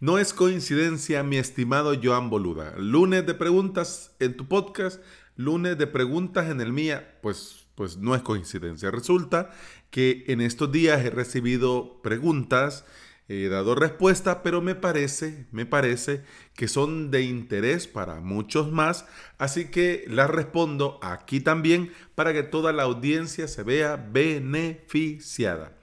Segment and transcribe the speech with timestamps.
[0.00, 2.74] No es coincidencia, mi estimado Joan Boluda.
[2.78, 5.02] Lunes de preguntas en tu podcast,
[5.36, 8.90] lunes de preguntas en el mía, pues, pues no es coincidencia.
[8.90, 9.50] Resulta
[9.90, 12.86] que en estos días he recibido preguntas,
[13.28, 16.24] he dado respuesta, pero me parece, me parece
[16.54, 19.04] que son de interés para muchos más,
[19.36, 25.76] así que las respondo aquí también para que toda la audiencia se vea beneficiada.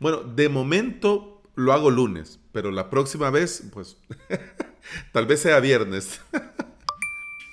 [0.00, 3.96] Bueno, de momento lo hago lunes, pero la próxima vez, pues,
[5.12, 6.20] tal vez sea viernes.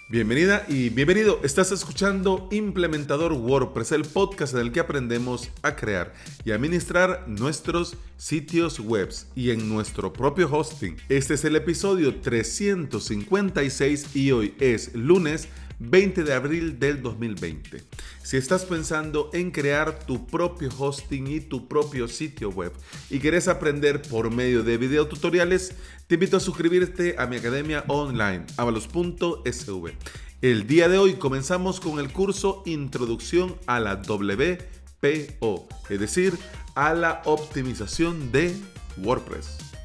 [0.09, 1.41] Bienvenida y bienvenido.
[1.43, 6.13] Estás escuchando Implementador WordPress, el podcast en el que aprendemos a crear
[6.45, 10.95] y administrar nuestros sitios web y en nuestro propio hosting.
[11.09, 17.83] Este es el episodio 356 y hoy es lunes 20 de abril del 2020.
[18.23, 22.73] Si estás pensando en crear tu propio hosting y tu propio sitio web
[23.09, 25.73] y quieres aprender por medio de videotutoriales,
[26.07, 29.93] te invito a suscribirte a mi academia online, avalos.sv.
[30.41, 36.37] El día de hoy comenzamos con el curso Introducción a la WPO, es decir,
[36.75, 38.55] a la optimización de
[38.97, 39.76] WordPress.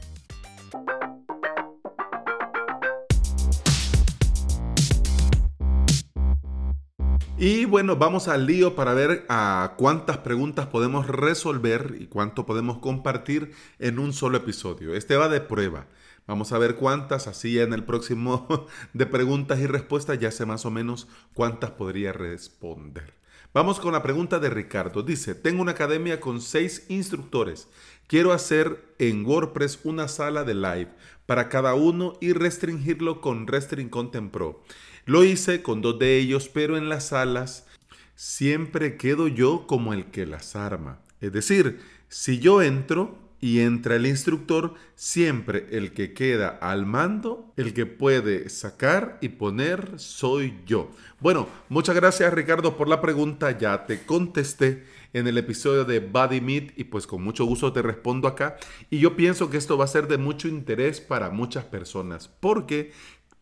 [7.45, 12.79] Y bueno, vamos al lío para ver a cuántas preguntas podemos resolver y cuánto podemos
[12.79, 14.95] compartir en un solo episodio.
[14.95, 15.89] Este va de prueba.
[16.29, 18.47] Vamos a ver cuántas, así en el próximo
[18.93, 23.13] de preguntas y respuestas ya sé más o menos cuántas podría responder.
[23.53, 25.03] Vamos con la pregunta de Ricardo.
[25.03, 27.67] Dice, tengo una academia con seis instructores.
[28.07, 30.93] Quiero hacer en WordPress una sala de live
[31.27, 34.63] para cada uno y restringirlo con Restring Content Pro.
[35.05, 37.67] Lo hice con dos de ellos, pero en las salas
[38.14, 41.00] siempre quedo yo como el que las arma.
[41.20, 47.53] Es decir, si yo entro y entra el instructor, siempre el que queda al mando,
[47.56, 50.92] el que puede sacar y poner, soy yo.
[51.19, 56.40] Bueno, muchas gracias Ricardo por la pregunta, ya te contesté en el episodio de Body
[56.40, 58.57] Meet y pues con mucho gusto te respondo acá.
[58.90, 62.92] Y yo pienso que esto va a ser de mucho interés para muchas personas porque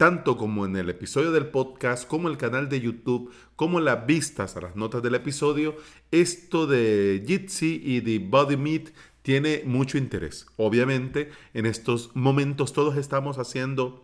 [0.01, 4.57] tanto como en el episodio del podcast, como el canal de YouTube, como las vistas
[4.57, 5.77] a las notas del episodio,
[6.11, 10.47] esto de Jitsi y de Body Meet tiene mucho interés.
[10.57, 14.03] Obviamente, en estos momentos todos estamos haciendo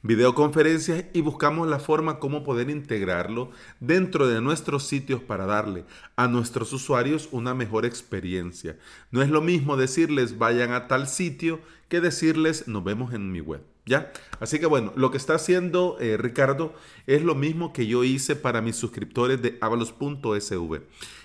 [0.00, 3.50] videoconferencias y buscamos la forma como poder integrarlo
[3.80, 5.84] dentro de nuestros sitios para darle
[6.16, 8.78] a nuestros usuarios una mejor experiencia.
[9.10, 11.60] No es lo mismo decirles vayan a tal sitio
[11.90, 13.73] que decirles nos vemos en mi web.
[13.86, 14.12] ¿Ya?
[14.40, 16.74] Así que bueno, lo que está haciendo eh, Ricardo
[17.06, 20.80] es lo mismo que yo hice para mis suscriptores de avalos.sv.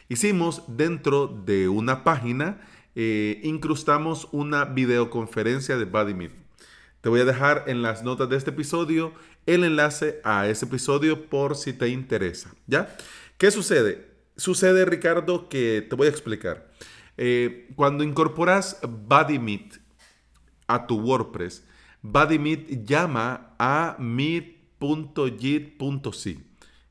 [0.09, 2.61] Hicimos dentro de una página,
[2.95, 6.31] eh, incrustamos una videoconferencia de BuddyMeet.
[7.01, 9.13] Te voy a dejar en las notas de este episodio
[9.45, 12.53] el enlace a ese episodio por si te interesa.
[12.67, 12.93] ¿Ya?
[13.37, 14.09] ¿Qué sucede?
[14.35, 16.69] Sucede, Ricardo, que te voy a explicar.
[17.15, 19.79] Eh, cuando incorporas BuddyMeet
[20.67, 21.63] a tu WordPress,
[22.01, 24.59] BuddyMeet llama a meet.jit.c.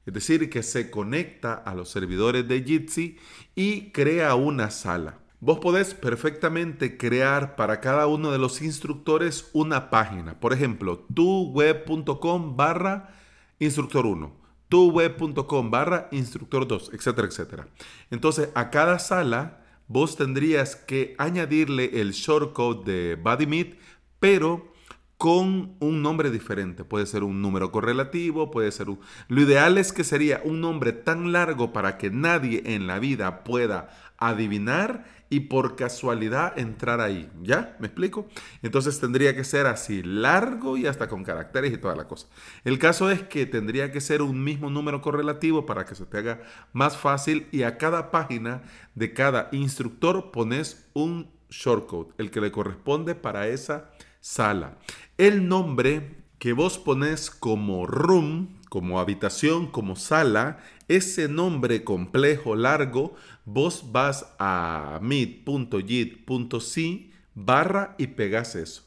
[0.06, 3.18] Es decir, que se conecta a los servidores de Jitsi
[3.54, 5.18] y crea una sala.
[5.40, 10.40] Vos podés perfectamente crear para cada uno de los instructores una página.
[10.40, 13.14] Por ejemplo, tuweb.com barra
[13.58, 14.34] instructor 1,
[14.68, 17.68] tuweb.com barra instructor 2, etcétera, etcétera.
[18.10, 23.78] Entonces, a cada sala vos tendrías que añadirle el shortcode de BuddyMeet,
[24.18, 24.72] pero
[25.18, 26.84] con un nombre diferente.
[26.84, 29.00] Puede ser un número correlativo, puede ser un...
[29.26, 33.42] Lo ideal es que sería un nombre tan largo para que nadie en la vida
[33.42, 37.28] pueda adivinar y por casualidad entrar ahí.
[37.42, 37.76] ¿Ya?
[37.80, 38.28] ¿Me explico?
[38.62, 42.28] Entonces tendría que ser así, largo y hasta con caracteres y toda la cosa.
[42.64, 46.18] El caso es que tendría que ser un mismo número correlativo para que se te
[46.18, 46.42] haga
[46.72, 48.62] más fácil y a cada página
[48.94, 53.90] de cada instructor pones un shortcode, el que le corresponde para esa
[54.28, 54.76] sala.
[55.16, 63.14] El nombre que vos pones como room, como habitación, como sala, ese nombre complejo, largo,
[63.46, 68.84] vos vas a meet.git.c barra y pegas eso.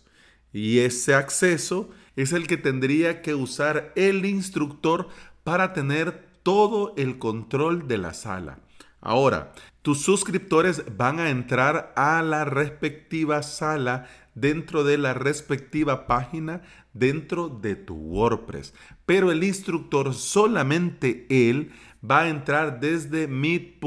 [0.53, 5.07] Y ese acceso es el que tendría que usar el instructor
[5.43, 8.59] para tener todo el control de la sala.
[9.01, 16.61] Ahora, tus suscriptores van a entrar a la respectiva sala dentro de la respectiva página
[16.93, 18.73] dentro de tu WordPress.
[19.05, 21.71] Pero el instructor, solamente él,
[22.03, 23.81] va a entrar desde meet.git.c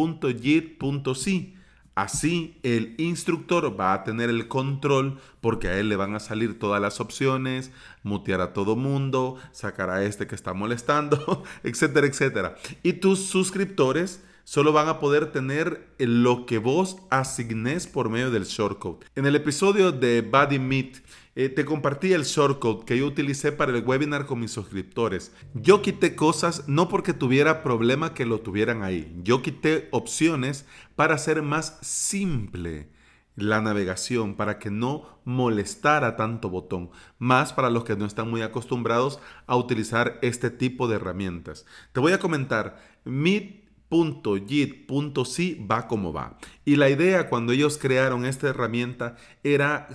[1.95, 6.59] Así el instructor va a tener el control porque a él le van a salir
[6.59, 7.71] todas las opciones,
[8.03, 12.57] mutear a todo mundo, sacar a este que está molestando, etcétera, etcétera.
[12.83, 18.45] Y tus suscriptores solo van a poder tener lo que vos asignes por medio del
[18.45, 19.07] shortcode.
[19.17, 21.03] En el episodio de Body Meet
[21.37, 25.33] eh, te compartí el shortcode que yo utilicé para el webinar con mis suscriptores.
[25.55, 29.13] Yo quité cosas no porque tuviera problema que lo tuvieran ahí.
[29.25, 32.89] Yo quité opciones para hacer más simple
[33.37, 38.43] la navegación para que no molestara tanto botón, más para los que no están muy
[38.43, 41.67] acostumbrados a utilizar este tipo de herramientas.
[41.93, 42.81] Te voy a comentar,
[43.95, 46.39] .git.c va como va.
[46.65, 49.89] Y la idea cuando ellos crearon esta herramienta era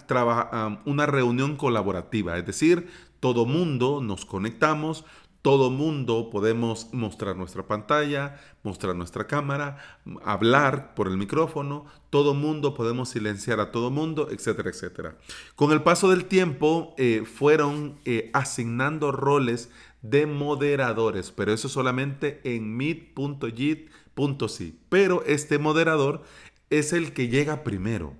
[0.86, 2.88] una reunión colaborativa, es decir,
[3.19, 5.04] todo mundo nos conectamos,
[5.42, 9.78] todo mundo podemos mostrar nuestra pantalla, mostrar nuestra cámara,
[10.24, 15.16] hablar por el micrófono, todo mundo podemos silenciar a todo mundo, etcétera, etcétera.
[15.56, 19.69] Con el paso del tiempo eh, fueron eh, asignando roles
[20.01, 24.74] de moderadores, pero eso solamente en meet.git.c.
[24.90, 26.24] Pero este moderador
[26.69, 28.16] es el que llega primero.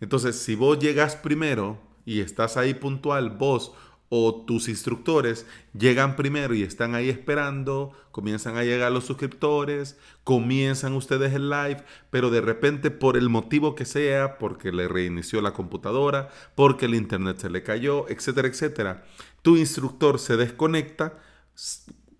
[0.00, 3.72] Entonces, si vos llegas primero y estás ahí puntual, vos
[4.10, 5.46] o tus instructores
[5.78, 11.84] llegan primero y están ahí esperando, comienzan a llegar los suscriptores, comienzan ustedes el live,
[12.10, 16.94] pero de repente por el motivo que sea, porque le reinició la computadora, porque el
[16.94, 19.04] internet se le cayó, etcétera, etcétera,
[19.42, 21.18] tu instructor se desconecta,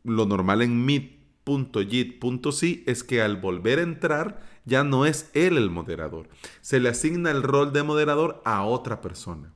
[0.04, 5.70] lo normal en meet.git.c es que al volver a entrar ya no es él el
[5.70, 6.28] moderador.
[6.60, 9.54] Se le asigna el rol de moderador a otra persona.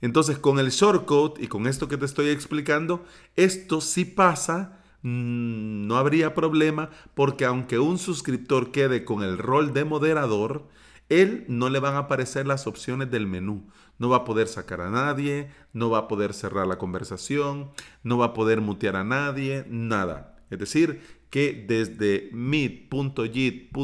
[0.00, 3.04] Entonces, con el shortcode y con esto que te estoy explicando,
[3.36, 9.72] esto sí pasa, mm, no habría problema, porque aunque un suscriptor quede con el rol
[9.72, 10.68] de moderador,
[11.08, 13.66] él no le van a aparecer las opciones del menú.
[13.98, 17.70] No va a poder sacar a nadie, no va a poder cerrar la conversación,
[18.02, 20.36] no va a poder mutear a nadie, nada.
[20.50, 21.00] Es decir,
[21.30, 23.76] que desde meet.git.c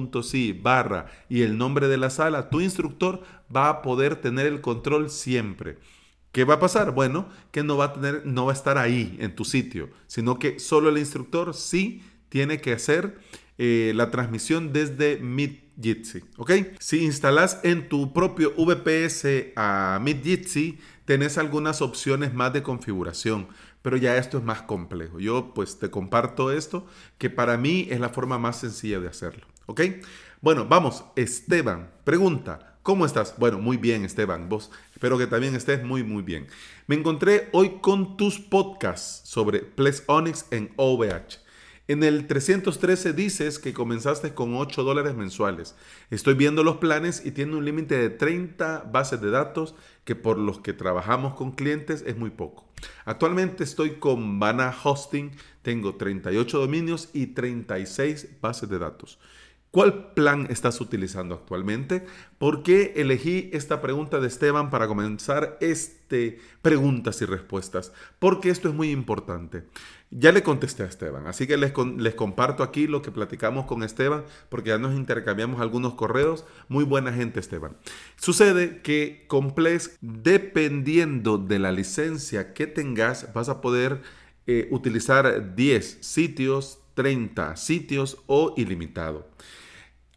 [0.62, 3.22] barra y el nombre de la sala, tu instructor
[3.54, 5.78] va a poder tener el control siempre.
[6.32, 6.92] ¿Qué va a pasar?
[6.92, 10.38] Bueno, que no va a tener, no va a estar ahí en tu sitio, sino
[10.38, 13.18] que solo el instructor sí tiene que hacer
[13.56, 15.20] eh, la transmisión desde
[15.76, 16.24] MeetJitsi.
[16.36, 16.52] ¿Ok?
[16.78, 23.48] Si instalas en tu propio VPS a MeetJitsi, tenés algunas opciones más de configuración,
[23.82, 25.18] pero ya esto es más complejo.
[25.20, 26.86] Yo pues te comparto esto,
[27.18, 29.46] que para mí es la forma más sencilla de hacerlo.
[29.66, 29.80] ¿Ok?
[30.40, 32.78] Bueno, vamos, Esteban, pregunta.
[32.82, 33.34] ¿Cómo estás?
[33.38, 34.50] Bueno, muy bien, Esteban.
[34.50, 36.48] Vos espero que también estés muy, muy bien.
[36.86, 41.43] Me encontré hoy con tus podcasts sobre Plex Onyx en OVH.
[41.86, 45.74] En el 313 dices que comenzaste con 8 dólares mensuales.
[46.08, 50.38] Estoy viendo los planes y tiene un límite de 30 bases de datos que por
[50.38, 52.66] los que trabajamos con clientes es muy poco.
[53.04, 59.18] Actualmente estoy con Vana Hosting, tengo 38 dominios y 36 bases de datos.
[59.74, 62.06] ¿Cuál plan estás utilizando actualmente?
[62.38, 67.92] ¿Por qué elegí esta pregunta de Esteban para comenzar este preguntas y respuestas?
[68.20, 69.64] Porque esto es muy importante.
[70.16, 73.82] Ya le contesté a Esteban, así que les, les comparto aquí lo que platicamos con
[73.82, 76.44] Esteban, porque ya nos intercambiamos algunos correos.
[76.68, 77.76] Muy buena gente, Esteban.
[78.14, 84.02] Sucede que Complex, dependiendo de la licencia que tengas, vas a poder
[84.46, 89.28] eh, utilizar 10 sitios, 30 sitios o ilimitado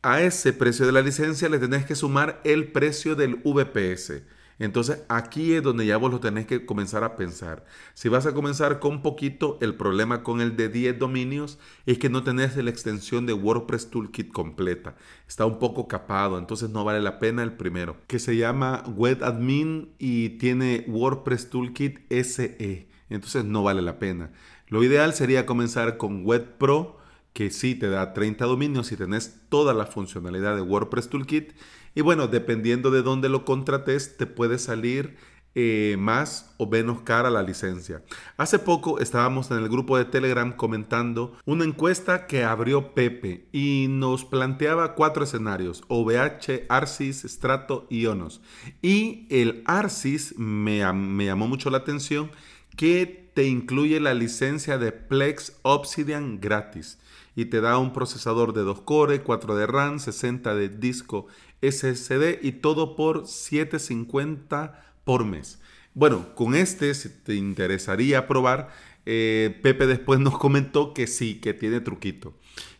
[0.07, 4.21] a ese precio de la licencia le tenés que sumar el precio del VPS.
[4.59, 7.65] Entonces aquí es donde ya vos lo tenés que comenzar a pensar.
[7.93, 12.09] Si vas a comenzar con poquito, el problema con el de 10 dominios es que
[12.09, 14.95] no tenés la extensión de WordPress Toolkit completa.
[15.27, 19.23] Está un poco capado, entonces no vale la pena el primero, que se llama Web
[19.23, 22.87] Admin y tiene WordPress Toolkit SE.
[23.09, 24.31] Entonces no vale la pena.
[24.67, 26.97] Lo ideal sería comenzar con Web Pro
[27.37, 31.53] que sí te da 30 dominios y tenés toda la funcionalidad de WordPress Toolkit.
[31.97, 35.17] Y bueno, dependiendo de dónde lo contrates, te puede salir
[35.55, 38.03] eh, más o menos cara la licencia.
[38.37, 43.87] Hace poco estábamos en el grupo de Telegram comentando una encuesta que abrió Pepe y
[43.89, 48.41] nos planteaba cuatro escenarios, OVH, ARSYS, Strato y ONOS.
[48.83, 52.29] Y el ARSYS me, me llamó mucho la atención
[52.75, 56.99] que te incluye la licencia de Plex Obsidian gratis
[57.37, 61.27] y te da un procesador de 2 core, 4 de RAM, 60 de disco
[61.61, 65.59] SSD y todo por 750 por mes.
[65.93, 68.69] Bueno, con este, si te interesaría probar,
[69.05, 72.35] eh, Pepe después nos comentó que sí, que tiene truquito.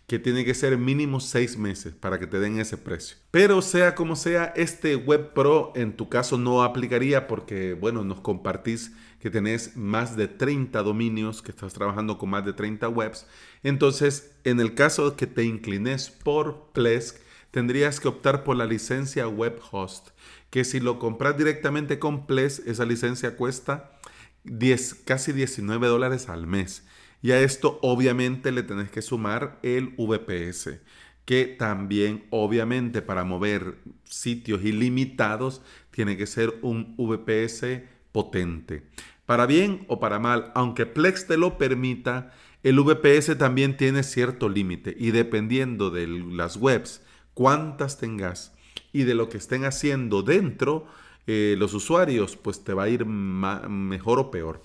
[0.07, 3.17] que tiene que ser mínimo seis meses para que te den ese precio.
[3.29, 8.21] Pero sea como sea, este Web Pro en tu caso no aplicaría porque, bueno, nos
[8.21, 13.27] compartís que tenés más de 30 dominios, que estás trabajando con más de 30 webs.
[13.63, 17.17] Entonces, en el caso que te inclines por Plesk,
[17.57, 20.09] tendrías que optar por la licencia Web Host,
[20.51, 23.97] que si lo compras directamente con Plesk, esa licencia cuesta
[24.43, 26.85] 10, casi 19 dólares al mes.
[27.19, 30.81] Y a esto obviamente le tenés que sumar el VPS,
[31.25, 38.83] que también obviamente para mover sitios ilimitados tiene que ser un VPS potente.
[39.25, 44.47] Para bien o para mal, aunque Plex te lo permita, el VPS también tiene cierto
[44.47, 47.01] límite y dependiendo de las webs,
[47.37, 48.51] cuántas tengas
[48.91, 50.87] y de lo que estén haciendo dentro,
[51.27, 54.63] eh, los usuarios, pues te va a ir mejor o peor.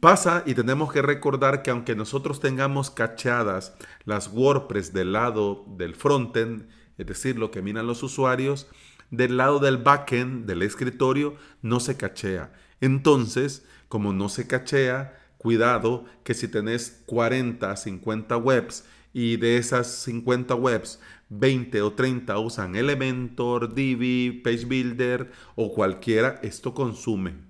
[0.00, 5.94] Pasa y tenemos que recordar que aunque nosotros tengamos cachadas las WordPress del lado del
[5.94, 8.66] frontend, es decir, lo que miran los usuarios,
[9.12, 12.52] del lado del backend, del escritorio, no se cachea.
[12.80, 19.86] Entonces, como no se cachea, cuidado que si tenés 40, 50 webs y de esas
[20.02, 27.46] 50 webs, 20 o 30 usan Elementor, Divi, Page Builder o cualquiera, esto consume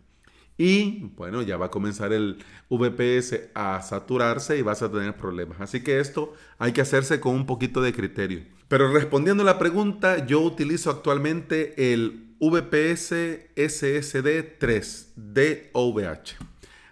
[0.58, 2.38] y bueno, ya va a comenzar el
[2.70, 5.60] VPS a saturarse y vas a tener problemas.
[5.60, 8.42] Así que esto hay que hacerse con un poquito de criterio.
[8.68, 13.14] Pero respondiendo a la pregunta, yo utilizo actualmente el VPS
[13.54, 16.36] SSD 3 DOVH.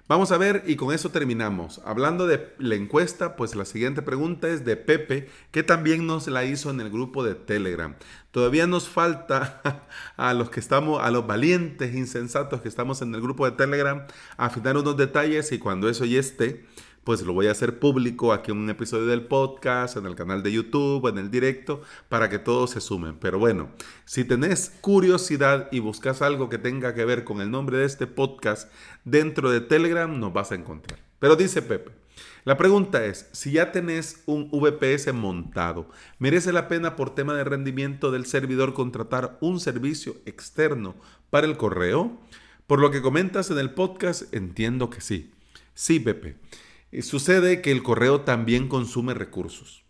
[0.06, 1.80] Vamos a ver y con eso terminamos.
[1.82, 6.44] Hablando de la encuesta, pues la siguiente pregunta es de Pepe, que también nos la
[6.44, 7.96] hizo en el grupo de Telegram.
[8.30, 9.87] Todavía nos falta
[10.18, 14.06] a los que estamos, a los valientes insensatos que estamos en el grupo de Telegram,
[14.37, 16.66] afinar unos detalles y cuando eso ya esté,
[17.04, 20.42] pues lo voy a hacer público aquí en un episodio del podcast, en el canal
[20.42, 23.18] de YouTube, en el directo, para que todos se sumen.
[23.18, 23.68] Pero bueno,
[24.06, 28.06] si tenés curiosidad y buscas algo que tenga que ver con el nombre de este
[28.06, 28.73] podcast
[29.04, 30.99] dentro de Telegram, nos vas a encontrar.
[31.18, 31.92] Pero dice Pepe,
[32.44, 37.44] la pregunta es, si ya tenés un VPS montado, ¿merece la pena por tema de
[37.44, 40.94] rendimiento del servidor contratar un servicio externo
[41.30, 42.18] para el correo?
[42.66, 45.32] Por lo que comentas en el podcast, entiendo que sí.
[45.75, 46.37] Sí, Pepe.
[46.94, 49.84] Eh, sucede que el correo también consume recursos.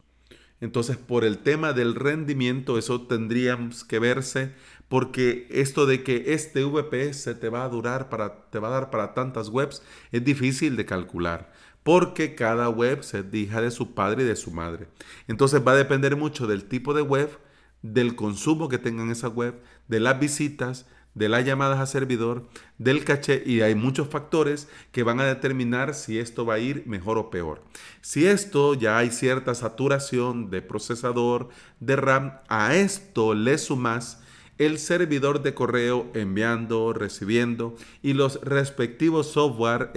[0.60, 4.54] Entonces, por el tema del rendimiento, eso tendríamos que verse,
[4.88, 8.90] porque esto de que este VPS te va a durar para, te va a dar
[8.90, 9.82] para tantas webs,
[10.12, 14.50] es difícil de calcular, porque cada web se dija de su padre y de su
[14.50, 14.88] madre.
[15.28, 17.38] Entonces va a depender mucho del tipo de web,
[17.82, 22.46] del consumo que tengan esa web, de las visitas, de las llamadas a servidor,
[22.78, 26.84] del caché y hay muchos factores que van a determinar si esto va a ir
[26.86, 27.62] mejor o peor.
[28.00, 31.48] Si esto ya hay cierta saturación de procesador,
[31.80, 34.20] de RAM, a esto le sumas
[34.58, 39.90] el servidor de correo enviando, recibiendo y los respectivos software,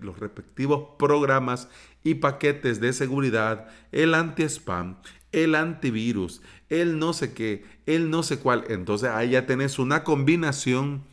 [0.00, 1.68] los respectivos programas
[2.04, 4.98] y paquetes de seguridad, el anti-spam,
[5.32, 8.64] el antivirus, el no sé qué, el no sé cuál.
[8.68, 11.04] Entonces ahí ya tenés una combinación,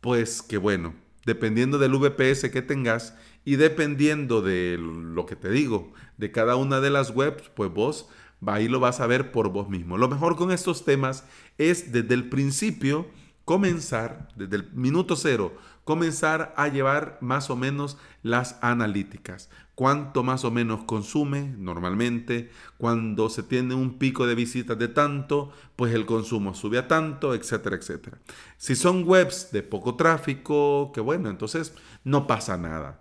[0.00, 3.14] pues que bueno, dependiendo del VPS que tengas
[3.44, 8.08] y dependiendo de lo que te digo, de cada una de las webs, pues vos
[8.46, 9.98] ahí lo vas a ver por vos mismo.
[9.98, 11.24] Lo mejor con estos temas
[11.58, 13.06] es desde el principio
[13.44, 19.50] comenzar, desde el minuto cero, comenzar a llevar más o menos las analíticas.
[19.74, 25.52] Cuánto más o menos consume normalmente, cuando se tiene un pico de visitas de tanto,
[25.76, 28.18] pues el consumo sube a tanto, etcétera, etcétera.
[28.58, 33.00] Si son webs de poco tráfico, que bueno, entonces no pasa nada.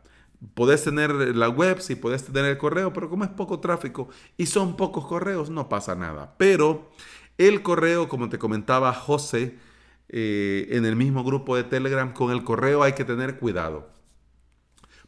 [0.53, 4.07] Podés tener la web, y podés tener el correo, pero como es poco tráfico
[4.37, 6.35] y son pocos correos, no pasa nada.
[6.37, 6.89] Pero
[7.37, 9.57] el correo, como te comentaba José,
[10.09, 13.89] eh, en el mismo grupo de Telegram, con el correo hay que tener cuidado.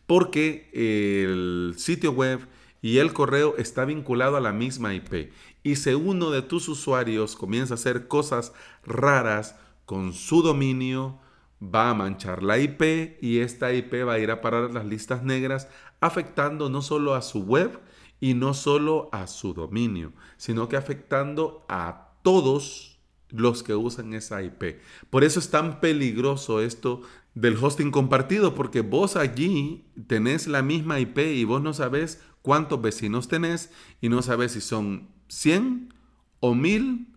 [0.06, 2.48] Porque el sitio web
[2.82, 5.32] y el correo está vinculado a la misma IP.
[5.64, 8.54] Y si uno de tus usuarios comienza a hacer cosas
[8.84, 9.56] raras
[9.86, 11.20] con su dominio,
[11.62, 15.24] va a manchar la IP y esta IP va a ir a parar las listas
[15.24, 15.68] negras,
[16.00, 17.80] afectando no solo a su web
[18.20, 22.91] y no solo a su dominio, sino que afectando a todos
[23.32, 24.80] los que usan esa IP.
[25.10, 27.02] Por eso es tan peligroso esto
[27.34, 32.82] del hosting compartido, porque vos allí tenés la misma IP y vos no sabes cuántos
[32.82, 33.72] vecinos tenés
[34.02, 35.94] y no sabes si son 100
[36.40, 37.08] o 1000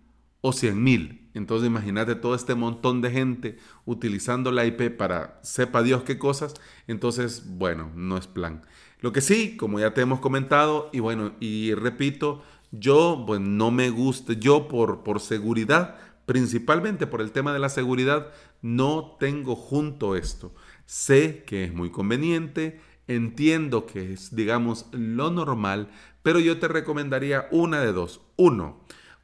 [0.40, 1.30] o 100 mil.
[1.34, 6.54] Entonces imagínate todo este montón de gente utilizando la IP para sepa Dios qué cosas.
[6.86, 8.62] Entonces, bueno, no es plan.
[9.00, 12.42] Lo que sí, como ya te hemos comentado, y bueno, y repito,
[12.78, 17.68] Yo, pues no me gusta, yo por, por seguridad, principalmente por el tema de la
[17.68, 20.54] seguridad, no tengo junto esto.
[20.86, 25.88] Sé que es muy conveniente, entiendo que es, digamos, lo normal,
[26.22, 28.22] pero yo te recomendaría una de dos.
[28.36, 28.80] Uno,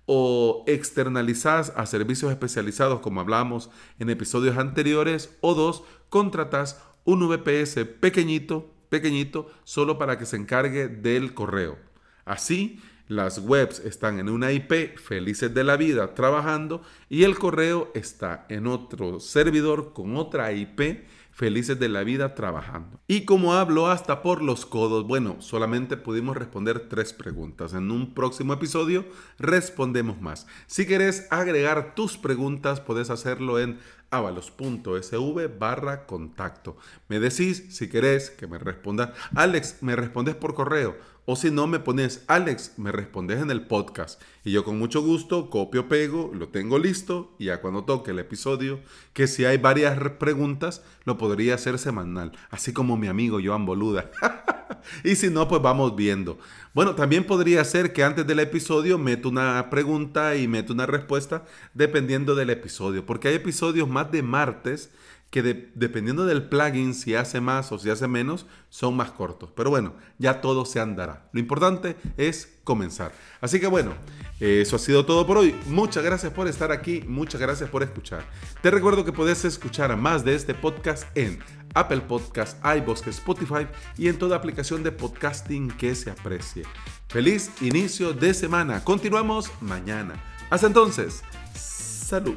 [0.07, 7.85] o externalizas a servicios especializados como hablamos en episodios anteriores, o dos, contratas un VPS
[8.01, 11.79] pequeñito, pequeñito, solo para que se encargue del correo.
[12.25, 12.81] Así,
[13.11, 18.47] las webs están en una IP felices de la vida trabajando y el correo está
[18.49, 23.01] en otro servidor con otra IP felices de la vida trabajando.
[23.09, 27.75] Y como hablo hasta por los codos, bueno, solamente pudimos responder tres preguntas.
[27.75, 29.05] En un próximo episodio
[29.41, 30.47] respondemos más.
[30.69, 36.77] Si querés agregar tus preguntas, puedes hacerlo en avalos.sv barra contacto.
[37.09, 39.15] Me decís si querés que me responda.
[39.35, 40.97] Alex, me respondes por correo
[41.33, 44.21] o si no, me pones, Alex, me respondes en el podcast.
[44.43, 47.37] Y yo con mucho gusto copio, pego, lo tengo listo.
[47.39, 48.81] Y ya cuando toque el episodio,
[49.13, 52.33] que si hay varias preguntas, lo podría hacer semanal.
[52.51, 54.11] Así como mi amigo Joan Boluda.
[55.05, 56.37] y si no, pues vamos viendo.
[56.73, 61.45] Bueno, también podría ser que antes del episodio meto una pregunta y meto una respuesta
[61.75, 63.05] dependiendo del episodio.
[63.05, 64.91] Porque hay episodios más de martes
[65.31, 65.43] que
[65.75, 69.51] dependiendo del plugin, si hace más o si hace menos, son más cortos.
[69.55, 71.29] Pero bueno, ya todo se andará.
[71.33, 73.13] Lo importante es comenzar.
[73.41, 73.95] Así que bueno,
[74.41, 75.55] eso ha sido todo por hoy.
[75.67, 78.25] Muchas gracias por estar aquí, muchas gracias por escuchar.
[78.61, 81.39] Te recuerdo que puedes escuchar más de este podcast en
[81.75, 86.65] Apple Podcast, iVoox, Spotify y en toda aplicación de podcasting que se aprecie.
[87.09, 88.83] Feliz inicio de semana.
[88.85, 90.23] Continuamos mañana.
[90.51, 91.23] Hasta entonces,
[91.55, 92.37] salud.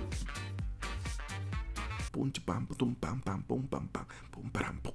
[2.12, 3.68] Pam, pam, pam, pam, pam, pum,
[4.52, 4.94] pam, pum.